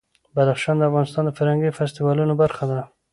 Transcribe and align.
بدخشان 0.35 0.75
د 0.79 0.83
افغانستان 0.89 1.23
د 1.25 1.31
فرهنګي 1.37 1.71
فستیوالونو 1.77 2.33
برخه 2.41 2.63
ده. 2.71 2.79